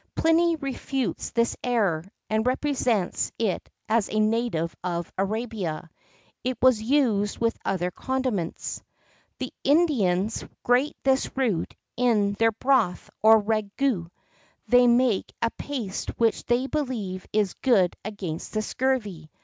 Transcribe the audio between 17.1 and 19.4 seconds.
is good against the scurvy.